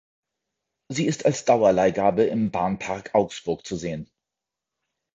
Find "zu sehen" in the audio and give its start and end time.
3.67-4.09